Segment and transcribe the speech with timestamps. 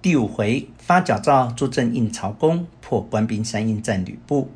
[0.00, 4.48] 第五回发矫诏，朱正应曹公，破官兵三英战吕布。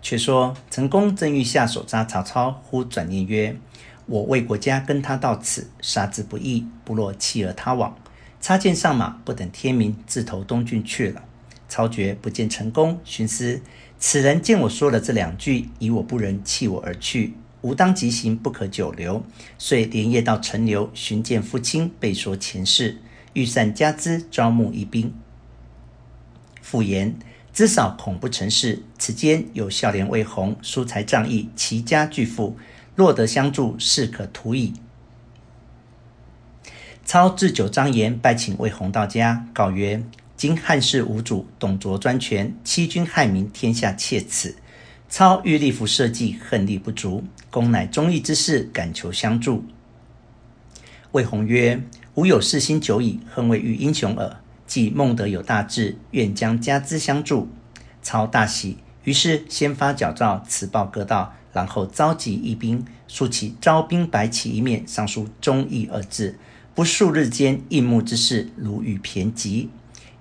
[0.00, 3.54] 却说陈宫正欲下手杀曹操，忽转念曰
[4.06, 7.94] ：“我为国家跟他到此，杀之不义，不若弃而他往。
[8.40, 11.22] 插剑上马，不等天明，自投东郡去了。”
[11.68, 13.60] 操觉不见陈宫，寻思
[13.98, 19.22] 此人见我说了这两句，以我不仁，弃我而去，吾当即行，不可久留。
[19.58, 22.96] 遂连夜到陈留，寻见父亲，备说前事，
[23.36, 25.12] 欲散家资，招募义兵。
[26.62, 27.14] 父言。
[27.52, 28.82] 资少恐不成事。
[28.98, 32.54] 此间有孝廉魏宏，疏财仗义，齐家巨富。
[32.94, 34.74] 若得相助，事可图矣。
[37.02, 40.02] 操置酒张筵，拜请魏宏到家，告曰
[40.36, 44.54] ：“今汉室无主，董卓专权，欺君害民，天下切此。
[45.08, 49.64] 操欲立扶社稷，恨力不足，公乃忠义之士，敢求相助。”
[51.12, 51.82] 魏宏曰
[52.16, 57.46] ：“吾有世心久矣，恨未遇英雄耳。”既孟德有大志，愿将家资相助。
[58.00, 66.38] 操大喜，于是先发矫诏辞报各道，然后召集义兵，竖起招兵白旗一面，上书“忠义”二字。
[66.74, 69.68] 不数日间，应募之事如雨骈集。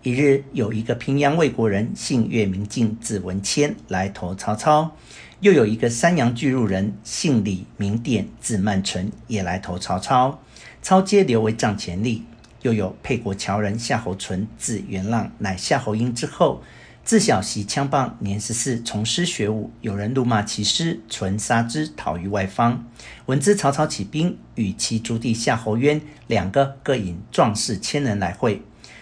[0.04, 4.92] 一日，有一个平阳魏国人，姓岳，名进，字文谦，来投曹操；
[5.40, 10.42] 又有一个山阳巨鹿人，姓李，名典，字曼纯，也来投曹操。
[10.86, 12.22] 操皆留为帐前吏。
[12.62, 16.62] 又有沛国譙人夏侯淳，字元浪，乃夏侯婴之后。
[17.04, 19.72] 自小习枪棒，年十四从师学武。
[19.82, 22.86] 有人怒骂其师，淳杀之，逃于外方。
[23.26, 28.62] 闻知曹操起兵，与其诸弟夏侯渊两个各引壮士千人来会。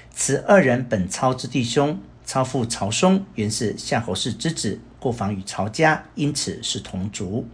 [0.09, 7.45] 此二人本操之弟兄，操父曹嵩原是夏侯氏之子，过访与曹家，因此是同族。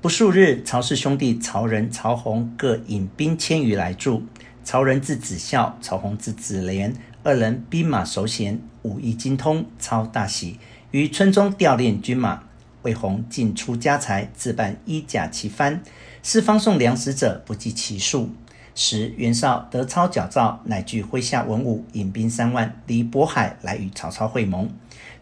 [0.00, 4.22] 不数日，曹氏兄弟曹仁、曹洪各引兵千余来助。
[4.62, 9.66] 曹仁字子孝，曹洪字子廉，二人兵马熟娴，武艺精通。
[9.80, 10.60] 操大喜，
[10.92, 12.44] 于村中调练军马。
[12.82, 15.80] 魏宏尽出家财，置办衣甲旗幡，
[16.22, 18.30] 四方送粮食者不计其数。
[18.76, 24.70] 时袁绍得操矫诏，乃聚麾下文武，引兵三万，离渤海来与曹操会盟。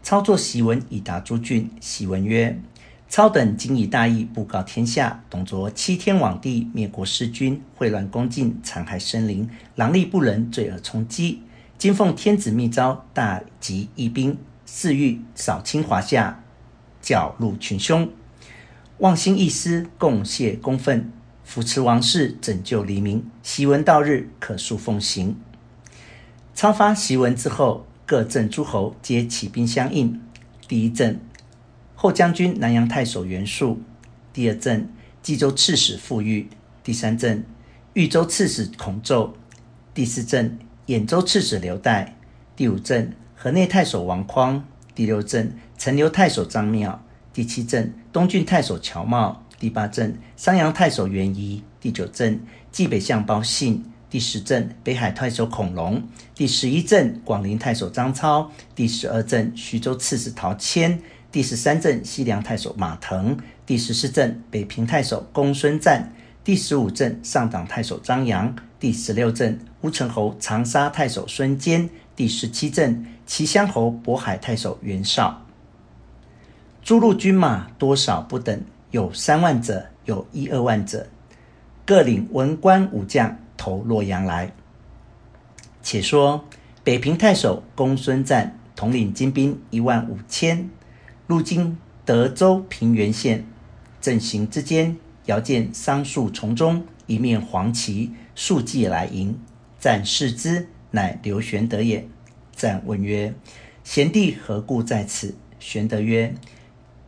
[0.03, 2.61] 操作檄文以达诸郡，檄文曰。
[3.09, 11.43] 操等今以大义布告天下：董卓欺天罔地，灭国弑君，秽乱宫禁，残害生灵，狼戾不仁，罪恶充饥。
[11.79, 14.37] 今奉天子密诏，大集义兵，
[14.67, 16.43] 誓欲扫清华夏，
[17.01, 18.11] 剿戮群凶。
[18.99, 21.11] 望兴义师，共谢公愤，
[21.45, 23.25] 扶持王室，拯救黎民。
[23.43, 25.37] 檄文到日，可速奉行。
[26.55, 30.21] 操发檄文之后，各镇诸侯皆起兵相应。
[30.67, 31.21] 第一镇。
[31.99, 33.81] 后将军南阳太守袁术，
[34.33, 34.93] 第二镇
[35.23, 36.47] 冀州刺史傅玉，
[36.85, 37.43] 第三镇
[37.95, 39.33] 豫州刺史孔宙，
[39.95, 42.07] 第四镇兖州刺史刘岱，
[42.55, 44.63] 第五镇河内太守王匡，
[44.95, 46.99] 第六镇陈留太守张邈，
[47.33, 52.39] 第七镇东郡太守乔瑁，第八镇商阳太守袁仪，第九镇
[52.71, 61.01] 济北相包信，第十镇北海太守孔融，第十一镇广陵太守张超，第十二镇徐州刺史陶谦。
[61.37, 63.37] 第十三镇西凉太守马腾，
[63.67, 66.11] 第十四镇北平太守公孙瓒，
[66.43, 75.43] 第十五镇上党太守张扬，第十六镇乌程侯长沙太守孙坚，第十七镇齐襄侯渤海太守袁绍。
[76.83, 78.59] 诸路军马多少不等，
[78.91, 81.07] 有三万者，有一二万者，
[81.85, 84.51] 各领文官武将投洛阳来。
[85.83, 86.47] 且说
[86.83, 90.71] 北平太守公孙瓒统领精兵一万五千。
[91.27, 93.45] 路经德州平原县，
[94.01, 99.37] 正行之间，遥见桑树丛中一面黄旗，数骑来迎。
[99.81, 102.07] 瓒视之，乃刘玄德也。
[102.55, 103.35] 瓒问曰
[103.83, 106.33] ：“贤弟何故在此？”玄德曰：“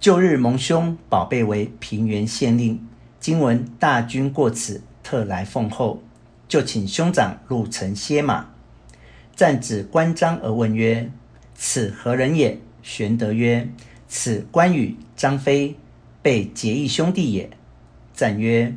[0.00, 2.84] 旧日蒙兄保备为平原县令，
[3.20, 6.02] 今闻大军过此，特来奉候，
[6.48, 8.50] 就请兄长入城歇马。”
[9.36, 11.08] 瓒指关张而问曰
[11.54, 13.68] ：“此何人也？”玄德曰：
[14.08, 15.76] 此关羽、张飞，
[16.22, 17.50] 备结义兄弟也。
[18.14, 18.74] 赞曰：“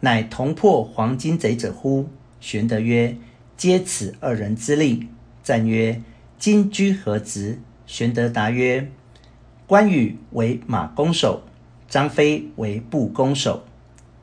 [0.00, 2.08] 乃同破黄巾贼者乎？”
[2.40, 3.16] 玄德曰
[3.58, 5.08] ：“皆此二人之力。”
[5.42, 6.00] 赞曰
[6.38, 8.88] ：“今居何职？”玄德答曰
[9.66, 11.42] ：“关羽为马弓手，
[11.88, 13.64] 张飞为步弓手。”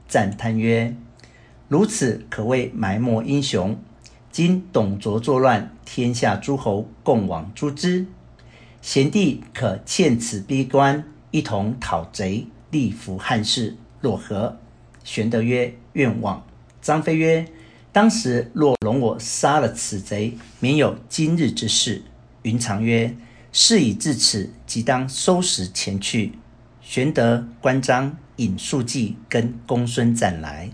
[0.08, 0.96] 赞叹曰
[1.68, 3.78] ：“如此可谓埋没英雄。
[4.32, 8.06] 今董卓作乱，天下诸侯共往诛之。”
[8.88, 14.58] 贤弟可欠此逼关，一同讨贼，立扶汉室，若何？
[15.04, 16.42] 玄德曰：愿往。
[16.82, 17.46] 张飞曰：
[17.92, 22.02] 当时若容我杀了此贼，免有今日之事。
[22.44, 23.14] 云长曰
[23.52, 26.40] ：“事已至此，即当收拾前去。”
[26.82, 30.70] 玄德、关张引数骑跟公孙瓒来。